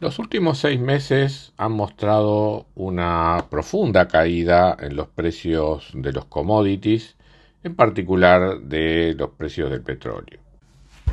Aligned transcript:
Los 0.00 0.18
últimos 0.18 0.56
seis 0.56 0.80
meses 0.80 1.52
han 1.58 1.72
mostrado 1.72 2.64
una 2.74 3.44
profunda 3.50 4.08
caída 4.08 4.74
en 4.80 4.96
los 4.96 5.08
precios 5.08 5.90
de 5.92 6.14
los 6.14 6.24
commodities, 6.24 7.16
en 7.64 7.74
particular 7.74 8.60
de 8.60 9.14
los 9.18 9.28
precios 9.32 9.70
del 9.70 9.82
petróleo. 9.82 10.40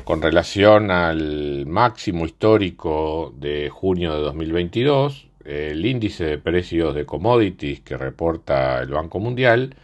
Con 0.06 0.22
relación 0.22 0.90
al 0.90 1.66
máximo 1.66 2.26
histórico 2.26 3.34
de 3.38 3.68
junio 3.70 4.16
de 4.16 4.22
2022, 4.22 5.28
el 5.44 5.86
índice 5.86 6.24
de 6.24 6.38
precios 6.38 6.96
de 6.96 7.06
commodities 7.06 7.82
que 7.82 7.98
reporta 7.98 8.80
el 8.80 8.88
Banco 8.88 9.20
Mundial 9.20 9.76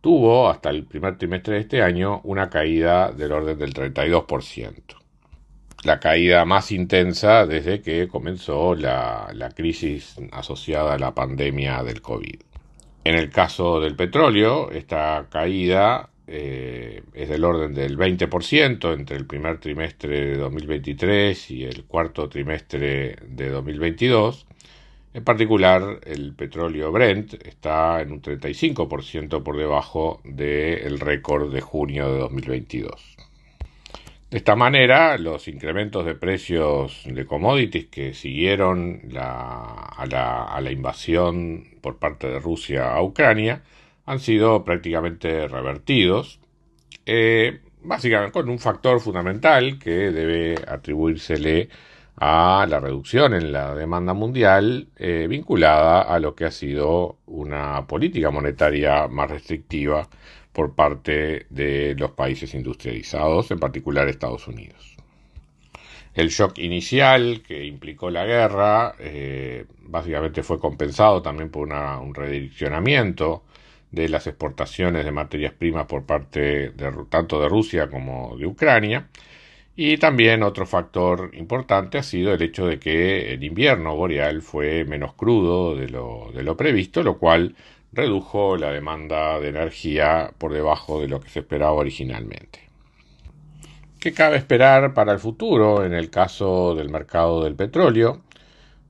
tuvo 0.00 0.48
hasta 0.48 0.70
el 0.70 0.82
primer 0.82 1.16
trimestre 1.16 1.54
de 1.54 1.60
este 1.60 1.80
año 1.80 2.22
una 2.24 2.50
caída 2.50 3.12
del 3.12 3.30
orden 3.30 3.56
del 3.56 3.72
32% 3.72 4.98
la 5.84 6.00
caída 6.00 6.44
más 6.44 6.72
intensa 6.72 7.46
desde 7.46 7.80
que 7.80 8.08
comenzó 8.08 8.74
la, 8.74 9.52
crisis 9.54 10.16
asociada 10.32 10.94
a 10.94 10.98
la 10.98 11.14
pandemia 11.14 11.82
del 11.82 12.02
COVID. 12.02 12.40
En 13.04 13.14
el 13.14 13.30
caso 13.30 13.80
del 13.80 13.96
petróleo, 13.96 14.70
esta 14.70 15.26
caída 15.30 16.10
eh, 16.26 17.02
es 17.14 17.28
del 17.28 17.44
orden 17.44 17.74
del 17.74 17.96
20% 17.96 18.92
entre 18.92 19.16
el 19.16 19.26
primer 19.26 19.58
trimestre 19.58 20.32
de 20.32 20.36
2023 20.36 21.50
y 21.52 21.64
el 21.64 21.84
cuarto 21.84 22.28
trimestre 22.28 23.16
de 23.26 23.48
2022. 23.48 24.46
En 25.14 25.24
particular, 25.24 26.00
el 26.04 26.34
petróleo 26.34 26.92
Brent 26.92 27.34
está 27.46 28.02
en 28.02 28.12
un 28.12 28.20
35% 28.20 29.42
por 29.42 29.56
debajo 29.56 30.20
del 30.24 31.00
récord 31.00 31.52
de 31.52 31.60
junio 31.62 32.12
de 32.12 32.18
2022. 32.18 33.27
De 34.30 34.36
esta 34.36 34.56
manera, 34.56 35.16
los 35.16 35.48
incrementos 35.48 36.04
de 36.04 36.14
precios 36.14 37.02
de 37.06 37.24
commodities 37.24 37.86
que 37.86 38.12
siguieron 38.12 39.08
a, 39.16 40.04
la, 40.06 40.70
invasión 40.70 41.64
por 41.80 41.98
parte 41.98 42.28
de 42.28 42.38
Rusia 42.38 42.92
a 42.92 43.02
Ucrania 43.02 43.62
han 44.04 44.20
sido 44.20 44.64
prácticamente 44.64 45.48
revertidos, 45.48 46.40
eh, 47.06 47.60
básicamente 47.82 48.32
con 48.32 48.50
un 48.50 48.58
factor 48.58 49.00
fundamental 49.00 49.78
que 49.78 50.10
debe 50.10 50.56
atribuírsele 50.68 51.70
a 52.16 52.66
la 52.68 52.80
reducción 52.80 53.32
en 53.32 53.50
la 53.50 53.74
demanda 53.74 54.12
mundial 54.12 54.88
eh, 54.96 55.26
vinculada 55.26 56.02
a 56.02 56.20
lo 56.20 56.34
que 56.34 56.44
ha 56.44 56.50
sido 56.50 57.16
una 57.24 57.86
política 57.86 58.30
monetaria 58.30 59.08
más 59.08 59.30
restrictiva 59.30 60.06
por 60.52 60.74
parte 60.74 61.46
de 61.50 61.94
los 61.96 62.12
países 62.12 62.54
industrializados, 62.54 63.50
en 63.50 63.58
particular 63.58 64.08
Estados 64.08 64.48
Unidos. 64.48 64.96
El 66.14 66.30
shock 66.30 66.58
inicial 66.58 67.42
que 67.46 67.64
implicó 67.64 68.10
la 68.10 68.24
guerra 68.24 68.94
eh, 68.98 69.66
básicamente 69.82 70.42
fue 70.42 70.58
compensado 70.58 71.22
también 71.22 71.50
por 71.50 71.68
un 71.68 72.14
redireccionamiento 72.14 73.44
de 73.90 74.08
las 74.08 74.26
exportaciones 74.26 75.04
de 75.04 75.12
materias 75.12 75.52
primas 75.52 75.86
por 75.86 76.04
parte 76.04 76.70
de, 76.70 76.92
tanto 77.08 77.40
de 77.40 77.48
Rusia 77.48 77.88
como 77.88 78.36
de 78.36 78.46
Ucrania. 78.46 79.08
Y 79.76 79.96
también 79.98 80.42
otro 80.42 80.66
factor 80.66 81.30
importante 81.34 81.98
ha 81.98 82.02
sido 82.02 82.34
el 82.34 82.42
hecho 82.42 82.66
de 82.66 82.80
que 82.80 83.32
el 83.34 83.44
invierno 83.44 83.94
boreal 83.94 84.42
fue 84.42 84.84
menos 84.84 85.14
crudo 85.14 85.76
de 85.76 85.88
lo, 85.88 86.32
de 86.34 86.42
lo 86.42 86.56
previsto, 86.56 87.04
lo 87.04 87.16
cual 87.18 87.54
redujo 87.92 88.56
la 88.56 88.70
demanda 88.70 89.40
de 89.40 89.48
energía 89.48 90.32
por 90.38 90.52
debajo 90.52 91.00
de 91.00 91.08
lo 91.08 91.20
que 91.20 91.28
se 91.28 91.40
esperaba 91.40 91.72
originalmente. 91.72 92.60
¿Qué 94.00 94.12
cabe 94.12 94.36
esperar 94.36 94.94
para 94.94 95.12
el 95.12 95.18
futuro 95.18 95.84
en 95.84 95.92
el 95.92 96.10
caso 96.10 96.74
del 96.74 96.88
mercado 96.88 97.42
del 97.42 97.56
petróleo? 97.56 98.22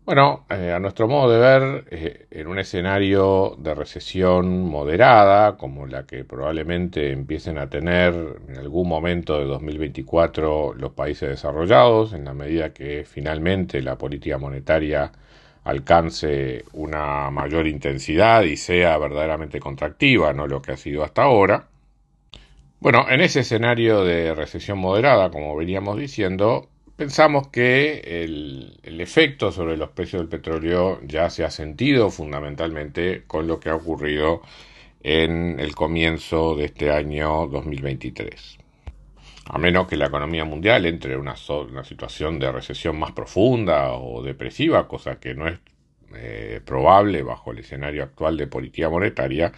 Bueno, 0.08 0.46
eh, 0.48 0.72
a 0.72 0.78
nuestro 0.80 1.06
modo 1.06 1.30
de 1.30 1.38
ver, 1.38 1.84
eh, 1.90 2.26
en 2.30 2.46
un 2.46 2.58
escenario 2.58 3.56
de 3.58 3.74
recesión 3.74 4.62
moderada, 4.64 5.58
como 5.58 5.86
la 5.86 6.06
que 6.06 6.24
probablemente 6.24 7.12
empiecen 7.12 7.58
a 7.58 7.68
tener 7.68 8.14
en 8.48 8.56
algún 8.56 8.88
momento 8.88 9.38
de 9.38 9.44
2024 9.44 10.72
los 10.72 10.92
países 10.92 11.28
desarrollados, 11.28 12.14
en 12.14 12.24
la 12.24 12.32
medida 12.32 12.72
que 12.72 13.04
finalmente 13.04 13.82
la 13.82 13.98
política 13.98 14.38
monetaria 14.38 15.12
alcance 15.68 16.64
una 16.72 17.30
mayor 17.30 17.66
intensidad 17.66 18.42
y 18.42 18.56
sea 18.56 18.96
verdaderamente 18.96 19.60
contractiva, 19.60 20.32
no 20.32 20.46
lo 20.46 20.62
que 20.62 20.72
ha 20.72 20.76
sido 20.76 21.04
hasta 21.04 21.22
ahora. 21.24 21.68
Bueno, 22.80 23.06
en 23.10 23.20
ese 23.20 23.40
escenario 23.40 24.02
de 24.04 24.34
recesión 24.34 24.78
moderada, 24.78 25.30
como 25.30 25.54
veníamos 25.56 25.98
diciendo, 25.98 26.68
pensamos 26.96 27.48
que 27.48 28.00
el, 28.24 28.80
efecto 28.82 29.52
sobre 29.52 29.76
los 29.76 29.90
precios 29.90 30.22
del 30.22 30.28
petróleo 30.28 31.00
ya 31.04 31.28
se 31.28 31.44
ha 31.44 31.50
sentido 31.50 32.10
fundamentalmente 32.10 33.24
con 33.26 33.46
lo 33.46 33.60
que 33.60 33.68
ha 33.68 33.74
ocurrido 33.74 34.42
en 35.02 35.60
el 35.60 35.74
comienzo 35.74 36.56
de 36.56 36.66
este 36.66 36.90
año 36.90 37.46
2023 37.48 38.58
a 39.50 39.58
menos 39.58 39.88
que 39.88 39.96
la 39.96 40.06
economía 40.06 40.44
mundial 40.44 40.84
entre 40.84 41.14
en 41.14 41.20
una, 41.20 41.34
situación 41.36 42.38
de 42.38 42.52
recesión 42.52 42.98
más 42.98 43.12
profunda 43.12 43.92
o 43.94 44.22
depresiva, 44.22 44.86
cosa 44.86 45.18
que 45.18 45.34
no 45.34 45.48
es 45.48 45.58
eh, 46.14 46.60
probable 46.64 47.22
bajo 47.22 47.52
el 47.52 47.60
escenario 47.60 48.02
actual 48.02 48.36
de 48.36 48.46
política 48.46 48.90
monetaria, 48.90 49.52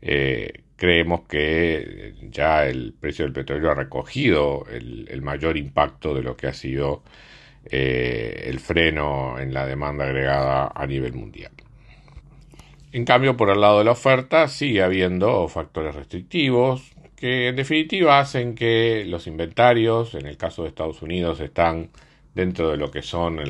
eh, 0.00 0.62
creemos 0.76 1.22
que 1.28 2.14
ya 2.30 2.66
el 2.66 2.94
precio 2.98 3.26
del 3.26 3.34
petróleo 3.34 3.70
ha 3.70 3.74
recogido 3.74 4.64
el, 4.70 5.20
mayor 5.20 5.58
impacto 5.58 6.14
de 6.14 6.22
lo 6.22 6.36
que 6.36 6.46
ha 6.46 6.54
sido 6.54 7.02
eh, 7.66 8.44
el 8.46 8.58
freno 8.58 9.38
en 9.38 9.52
la 9.52 9.66
demanda 9.66 10.04
agregada 10.04 10.72
a 10.74 10.86
nivel 10.86 11.12
mundial. 11.12 11.52
En 12.92 13.04
cambio, 13.04 13.36
por 13.36 13.50
el 13.50 13.60
lado 13.60 13.80
de 13.80 13.84
la 13.84 13.90
oferta, 13.90 14.48
sigue 14.48 14.82
habiendo 14.82 15.46
factores 15.48 15.94
restrictivos, 15.94 16.95
que 17.16 17.48
en 17.48 17.56
definitiva 17.56 18.18
hacen 18.20 18.54
que 18.54 19.04
los 19.06 19.26
inventarios, 19.26 20.14
en 20.14 20.26
el 20.26 20.36
caso 20.36 20.62
de 20.62 20.68
Estados 20.68 21.02
Unidos, 21.02 21.40
están 21.40 21.90
dentro 22.34 22.70
de 22.70 22.76
lo 22.76 22.90
que 22.90 23.02
son 23.02 23.40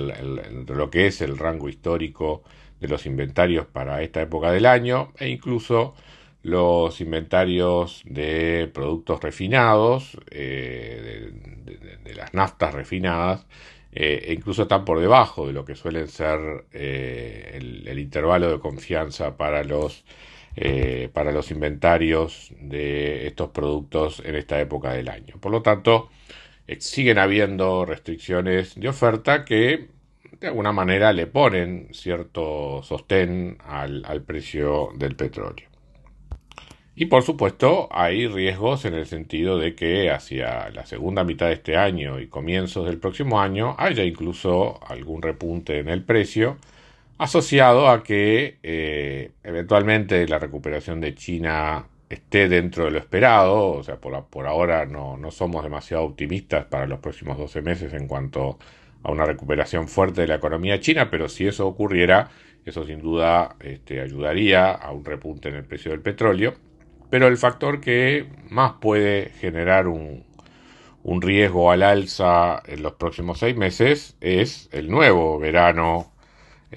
lo 0.67 0.91
que 0.91 1.07
es 1.09 1.21
el 1.21 1.37
rango 1.39 1.69
histórico 1.69 2.43
de 2.81 2.89
los 2.89 3.07
inventarios 3.07 3.67
para 3.67 4.03
esta 4.03 4.23
época 4.23 4.53
del 4.53 4.67
año 4.67 5.13
e 5.19 5.29
incluso 5.29 5.95
los 6.43 7.01
inventarios 7.01 8.03
de 8.05 8.71
productos 8.73 9.21
refinados, 9.21 10.17
eh, 10.31 11.33
de, 12.05 12.15
las 12.15 12.33
naftas 12.35 12.73
refinadas, 12.73 13.47
eh, 13.93 14.27
e 14.29 14.33
incluso 14.35 14.63
están 14.63 14.85
por 14.85 15.01
debajo 15.01 15.49
de 15.49 15.53
lo 15.53 15.65
que 15.65 15.75
suelen 15.75 16.07
ser 16.07 16.67
eh, 16.73 17.51
el, 17.55 17.99
intervalo 17.99 18.51
de 18.53 18.61
confianza 18.61 19.37
para 19.37 19.65
los 19.65 20.05
eh, 20.57 21.11
para 21.13 21.33
los 21.33 21.51
inventarios 21.51 22.51
de 22.59 23.27
estos 23.27 23.51
productos 23.51 24.23
en 24.25 24.37
esta 24.37 24.59
época 24.59 24.93
del 24.93 25.11
año. 25.11 25.37
Por 25.39 25.53
lo 25.53 25.61
tanto, 25.61 26.09
eh, 26.67 26.79
siguen 26.81 27.19
habiendo 27.19 27.85
restricciones 27.85 28.75
de 28.75 28.89
oferta 28.89 29.45
que 29.45 29.89
de 30.41 30.47
alguna 30.47 30.73
manera 30.73 31.13
le 31.13 31.27
ponen 31.27 31.89
cierto 31.93 32.83
sostén 32.83 33.59
al, 33.67 34.03
al 34.07 34.23
precio 34.23 34.91
del 34.97 35.15
petróleo. 35.15 35.69
Y 36.95 37.07
por 37.07 37.23
supuesto 37.23 37.89
hay 37.91 38.27
riesgos 38.27 38.87
en 38.87 38.95
el 38.95 39.05
sentido 39.05 39.59
de 39.59 39.75
que 39.75 40.11
hacia 40.11 40.71
la 40.71 40.87
segunda 40.87 41.25
mitad 41.25 41.49
de 41.49 41.53
este 41.53 41.77
año 41.77 42.19
y 42.19 42.29
comienzos 42.29 42.87
del 42.87 42.99
próximo 42.99 43.43
año 43.43 43.75
haya 43.79 44.05
incluso 44.05 44.81
algún 44.87 45.21
repunte 45.21 45.79
en 45.79 45.89
el 45.91 46.03
precio 46.03 46.57
asociado 47.19 47.89
a 47.89 48.03
que 48.03 48.59
eh, 48.63 49.33
eventualmente 49.43 50.27
la 50.29 50.39
recuperación 50.39 51.01
de 51.01 51.15
China 51.15 51.87
esté 52.09 52.49
dentro 52.49 52.85
de 52.85 52.91
lo 52.93 52.99
esperado, 52.99 53.73
o 53.73 53.83
sea, 53.83 53.97
por, 53.97 54.27
por 54.27 54.47
ahora 54.47 54.87
no, 54.87 55.17
no, 55.17 55.31
somos 55.31 55.63
demasiado 55.65 56.05
optimistas 56.05 56.67
para 56.67 56.87
los 56.87 57.01
próximos 57.01 57.39
12 57.39 57.63
meses 57.63 57.93
en 57.95 58.07
cuanto 58.07 58.59
a 59.03 59.11
una 59.11 59.25
recuperación 59.25 59.89
fuerte 59.89 60.23
de 60.23 60.29
la 60.29 60.37
economía 60.37 60.81
china, 60.81 61.11
pero 61.11 61.29
si 61.29 61.47
eso 61.47 61.67
ocurriera, 61.67 62.31
eso 62.65 62.85
sin 62.85 63.01
duda 63.01 63.57
este, 63.61 64.01
ayudaría 64.01 64.73
a 64.73 64.93
un 64.93 65.05
repunte 65.05 65.49
en 65.49 65.57
el 65.57 65.65
precio 65.65 65.93
del 65.93 66.01
petróleo. 66.01 66.55
Pero 67.09 67.29
el 67.29 67.37
factor 67.37 67.81
que 67.81 68.27
más 68.51 68.75
puede 68.81 69.31
generar 69.39 69.87
un, 69.87 70.25
un 71.05 71.23
riesgo 71.23 71.71
al 71.71 71.85
alza 71.85 72.63
en 72.67 72.83
los 72.83 72.95
próximos 72.95 73.39
seis 73.39 73.57
meses 73.57 74.17
es 74.21 74.69
el 74.73 74.91
nuevo 74.91 75.39
verano 75.39 76.16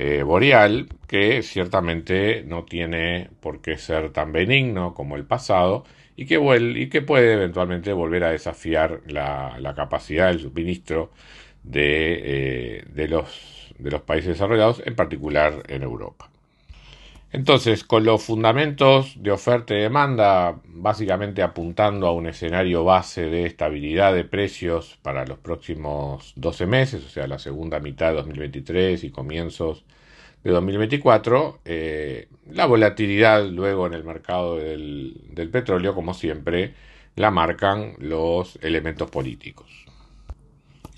eh, 0.02 0.24
boreal, 0.24 0.88
que 1.08 1.44
ciertamente 1.44 2.44
no 2.46 2.64
tiene 2.64 3.30
por 3.42 3.62
qué 3.62 3.78
ser 3.78 4.12
tan 4.14 4.32
benigno 4.32 4.94
como 4.94 5.18
el 5.18 5.26
pasado 5.26 5.84
y 6.16 6.26
que, 6.26 6.40
y 6.76 6.88
que 6.90 7.02
puede 7.02 7.34
eventualmente 7.34 7.92
volver 7.92 8.24
a 8.24 8.32
desafiar 8.32 9.02
la, 9.08 9.74
capacidad 9.76 10.28
del 10.30 10.40
suministro 10.40 11.12
de, 11.64 12.82
eh, 12.96 13.08
los, 13.10 13.74
de 13.78 13.92
los 13.92 14.02
países 14.04 14.30
desarrollados, 14.30 14.82
en 14.86 14.96
particular 14.96 15.64
en 15.68 15.84
Europa. 15.84 16.30
Entonces, 17.32 17.84
con 17.84 18.06
los 18.06 18.24
fundamentos 18.24 19.22
de 19.22 19.32
oferta 19.32 19.76
y 19.76 19.80
demanda 19.80 20.60
básicamente 20.66 21.44
apuntando 21.44 22.08
a 22.08 22.12
un 22.12 22.26
escenario 22.26 22.84
base 22.84 23.30
de 23.30 23.46
estabilidad 23.46 24.16
de 24.16 24.24
precios 24.24 24.98
para 25.04 25.26
los 25.26 25.38
próximos 25.38 26.34
12 26.38 26.66
meses, 26.66 27.06
o 27.06 27.10
sea, 27.10 27.28
la 27.28 27.38
segunda 27.38 27.80
mitad 27.80 28.10
de 28.10 28.16
2023 28.16 29.04
y 29.04 29.12
comienzos 29.12 29.86
de 30.44 30.52
2024, 30.52 31.60
eh, 31.66 32.30
la 32.50 32.66
volatilidad 32.66 33.46
luego 33.46 33.86
en 33.86 33.94
el 33.94 34.04
mercado 34.04 34.58
del, 34.58 35.22
del 35.30 35.50
petróleo, 35.50 35.94
como 35.94 36.16
siempre, 36.16 36.74
la 37.16 37.30
marcan 37.30 37.94
los 38.00 38.58
elementos 38.64 39.12
políticos. 39.12 39.86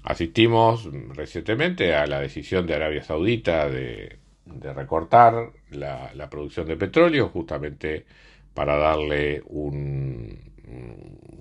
Asistimos 0.04 0.90
recientemente 1.16 1.94
a 1.94 2.08
la 2.08 2.22
decisión 2.22 2.66
de 2.68 2.76
Arabia 2.76 3.04
Saudita 3.04 3.70
de 3.70 4.21
de 4.54 4.74
recortar 4.74 5.52
la, 5.72 6.30
producción 6.30 6.68
de 6.68 6.78
petróleo 6.78 7.30
justamente 7.30 8.06
para 8.54 8.76
darle 8.78 9.42
un, 9.48 10.40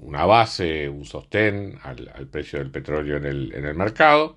una 0.03 0.25
base, 0.27 0.89
un 0.89 1.05
sostén 1.05 1.79
al, 1.83 2.29
precio 2.31 2.59
del 2.59 2.71
petróleo 2.71 3.17
en 3.17 3.25
el, 3.27 3.75
mercado. 3.75 4.35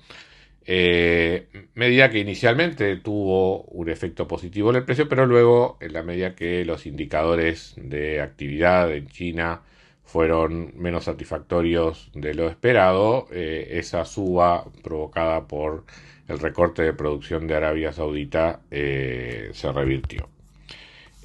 Eh, 0.65 1.47
medida 1.73 2.09
que 2.09 2.19
inicialmente 2.19 2.95
tuvo 2.97 3.63
un 3.63 3.89
efecto 3.89 4.27
positivo 4.27 4.69
en 4.69 4.77
el 4.77 4.85
precio, 4.85 5.09
pero 5.09 5.25
luego, 5.25 5.77
en 5.81 5.93
la 5.93 6.03
medida 6.03 6.35
que 6.35 6.63
los 6.65 6.85
indicadores 6.85 7.73
de 7.77 8.21
actividad 8.21 8.93
en 8.93 9.07
China 9.07 9.61
fueron 10.03 10.73
menos 10.75 11.05
satisfactorios 11.05 12.11
de 12.13 12.33
lo 12.33 12.47
esperado, 12.47 13.27
eh, 13.31 13.69
esa 13.79 14.05
suba 14.05 14.65
provocada 14.83 15.47
por 15.47 15.85
el 16.27 16.39
recorte 16.39 16.83
de 16.83 16.93
producción 16.93 17.47
de 17.47 17.55
Arabia 17.55 17.91
Saudita 17.91 18.61
eh, 18.71 19.49
se 19.53 19.71
revirtió. 19.71 20.29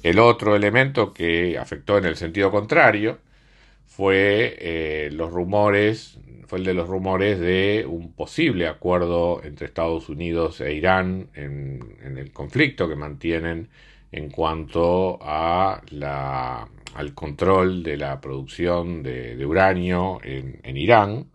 El 0.03 0.19
otro 0.19 0.55
elemento 0.55 1.13
que 1.13 1.57
afectó 1.57 1.97
en 1.97 2.05
el 2.05 2.15
sentido 2.15 2.51
contrario 2.51 3.19
fue 3.85 4.55
eh, 4.59 5.09
los 5.11 5.31
rumores, 5.31 6.19
fue 6.47 6.59
el 6.59 6.65
de 6.65 6.73
los 6.73 6.87
rumores 6.87 7.39
de 7.39 7.85
un 7.87 8.13
posible 8.13 8.67
acuerdo 8.67 9.41
entre 9.43 9.67
Estados 9.67 10.09
Unidos 10.09 10.61
e 10.61 10.73
Irán 10.73 11.29
en, 11.33 11.97
el 12.17 12.31
conflicto 12.31 12.87
que 12.87 12.95
mantienen 12.95 13.69
en 14.11 14.29
cuanto 14.29 15.19
a 15.21 15.81
la, 15.91 16.67
al 16.95 17.13
control 17.13 17.83
de 17.83 17.97
la 17.97 18.19
producción 18.21 19.03
de, 19.03 19.45
uranio 19.45 20.19
en 20.23 20.77
Irán 20.77 21.27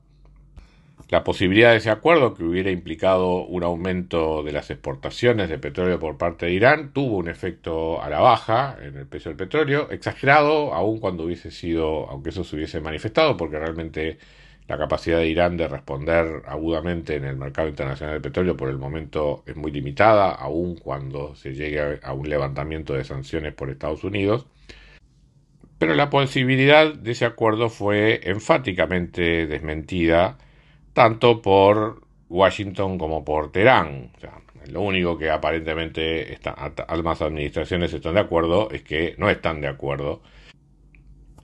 la 1.10 1.22
posibilidad 1.24 1.72
de 1.72 1.76
ese 1.78 1.90
acuerdo, 1.90 2.34
que 2.34 2.44
hubiera 2.44 2.70
implicado 2.70 3.44
un 3.44 3.62
aumento 3.62 4.42
de 4.42 4.52
las 4.52 4.70
exportaciones 4.70 5.48
de 5.48 5.58
petróleo 5.58 5.98
por 5.98 6.16
parte 6.16 6.46
de 6.46 6.52
Irán, 6.52 6.92
tuvo 6.92 7.18
un 7.18 7.28
efecto 7.28 8.02
a 8.02 8.08
la 8.08 8.20
baja 8.20 8.76
en 8.82 8.96
el 8.96 9.06
precio 9.06 9.30
del 9.30 9.36
petróleo, 9.36 9.90
exagerado, 9.90 10.74
aun 10.74 10.98
cuando 10.98 11.24
hubiese 11.24 11.50
sido, 11.50 12.08
aunque 12.10 12.30
eso 12.30 12.44
se 12.44 12.56
hubiese 12.56 12.80
manifestado, 12.80 13.36
porque 13.36 13.58
realmente 13.58 14.18
la 14.66 14.78
capacidad 14.78 15.18
de 15.18 15.28
Irán 15.28 15.56
de 15.56 15.68
responder 15.68 16.42
agudamente 16.46 17.16
en 17.16 17.24
el 17.24 17.36
mercado 17.36 17.68
internacional 17.68 18.14
del 18.14 18.22
petróleo 18.22 18.56
por 18.56 18.70
el 18.70 18.78
momento 18.78 19.44
es 19.46 19.56
muy 19.56 19.70
limitada, 19.70 20.30
aun 20.30 20.76
cuando 20.76 21.34
se 21.36 21.54
llegue 21.54 22.00
a 22.02 22.12
un 22.14 22.28
levantamiento 22.28 22.94
de 22.94 23.04
sanciones 23.04 23.52
por 23.52 23.68
Estados 23.70 24.04
Unidos. 24.04 24.46
Pero 25.78 25.94
la 25.94 26.08
posibilidad 26.08 26.94
de 26.94 27.10
ese 27.12 27.26
acuerdo 27.26 27.68
fue 27.68 28.20
enfáticamente 28.24 29.46
desmentida 29.46 30.38
tanto 30.94 31.42
por 31.42 32.00
Washington 32.30 32.96
como 32.96 33.24
por 33.24 33.52
Teherán. 33.52 34.10
lo 34.68 34.80
único 34.80 35.18
que 35.18 35.30
aparentemente 35.30 36.38
ambas 36.88 37.20
administraciones 37.20 37.92
están 37.92 38.14
de 38.14 38.20
acuerdo 38.20 38.70
es 38.70 38.82
que 38.82 39.14
no 39.18 39.28
están 39.28 39.60
de 39.60 39.68
acuerdo 39.68 40.22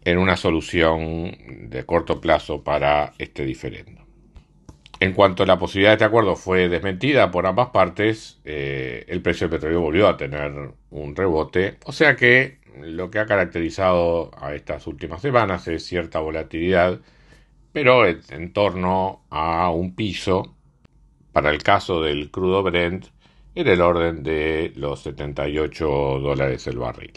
en 0.05 0.17
una 0.17 0.37
solución 0.37 1.37
de 1.69 1.85
corto 1.85 2.21
plazo 2.21 2.65
para 2.65 3.13
este 3.19 3.45
diferendo. 3.45 4.01
En 5.01 5.13
cuanto 5.13 5.43
a 5.43 5.47
la 5.47 5.59
posibilidad 5.59 5.91
de 5.91 5.95
este 5.95 6.05
acuerdo 6.05 6.37
fue 6.37 6.69
desmentida 6.69 7.31
por 7.31 7.47
ambas 7.47 7.69
partes, 7.71 8.41
eh, 8.45 9.05
el 9.09 9.21
precio 9.21 9.49
del 9.49 9.59
petróleo 9.59 9.81
volvió 9.81 10.09
a 10.09 10.17
tener 10.17 10.53
un 10.91 11.17
rebote, 11.17 11.77
o 11.85 11.93
sea 11.93 12.17
que 12.17 12.59
lo 12.81 13.11
que 13.11 13.19
ha 13.19 13.27
caracterizado 13.27 14.31
a 14.39 14.55
estas 14.55 14.87
últimas 14.87 15.21
semanas 15.21 15.69
es 15.69 15.85
cierta 15.85 16.21
volatilidad 16.21 17.01
pero 17.73 18.07
en 18.07 18.53
torno 18.53 19.25
a 19.31 19.71
un 19.71 19.95
piso 19.95 20.57
para 21.33 21.51
el 21.51 21.63
caso 21.63 22.03
del 22.03 22.31
crudo 22.31 22.63
Brent 22.63 23.07
en 23.55 23.69
el 23.69 23.81
orden 23.81 24.23
de 24.23 24.73
los 24.77 25.03
78 25.03 25.87
dólares 25.87 26.67
el 26.67 26.79
barril. 26.79 27.13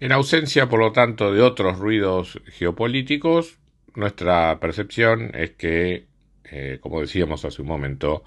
En 0.00 0.12
ausencia, 0.12 0.68
por 0.68 0.80
lo 0.80 0.92
tanto, 0.92 1.32
de 1.32 1.40
otros 1.40 1.78
ruidos 1.78 2.40
geopolíticos, 2.46 3.58
nuestra 3.94 4.60
percepción 4.60 5.30
es 5.34 5.52
que, 5.52 6.06
eh, 6.44 6.78
como 6.82 7.00
decíamos 7.00 7.44
hace 7.46 7.62
un 7.62 7.68
momento, 7.68 8.22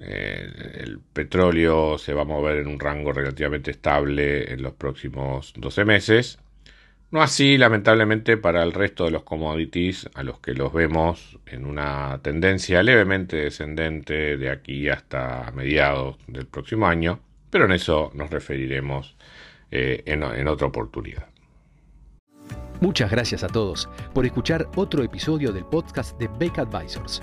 eh, 0.00 0.46
el 0.80 1.00
petróleo 1.00 1.96
se 1.96 2.12
va 2.12 2.22
a 2.22 2.26
mover 2.26 2.58
en 2.58 2.66
un 2.66 2.80
rango 2.80 3.12
relativamente 3.12 3.70
estable 3.70 4.52
en 4.52 4.62
los 4.62 4.74
próximos 4.74 5.54
12 5.56 5.84
meses 5.84 6.38
no 7.14 7.22
así, 7.22 7.56
lamentablemente, 7.56 8.36
para 8.36 8.64
el 8.64 8.72
resto 8.72 9.04
de 9.04 9.12
los 9.12 9.22
commodities 9.22 10.10
a 10.14 10.24
los 10.24 10.40
que 10.40 10.52
los 10.52 10.72
vemos 10.72 11.38
en 11.46 11.64
una 11.64 12.18
tendencia 12.22 12.82
levemente 12.82 13.36
descendente 13.36 14.36
de 14.36 14.50
aquí 14.50 14.88
hasta 14.88 15.52
mediados 15.54 16.16
del 16.26 16.46
próximo 16.46 16.88
año, 16.88 17.20
pero 17.50 17.66
en 17.66 17.70
eso 17.72 18.10
nos 18.14 18.30
referiremos 18.30 19.14
eh, 19.70 20.02
en, 20.06 20.48
otra 20.48 20.66
oportunidad. 20.66 21.28
Muchas 22.80 23.12
gracias 23.12 23.44
a 23.44 23.46
todos 23.46 23.88
por 24.12 24.26
escuchar 24.26 24.68
otro 24.74 25.04
episodio 25.04 25.52
del 25.52 25.66
podcast 25.66 26.18
de 26.18 26.28
Beck 26.40 26.58
Advisors. 26.58 27.22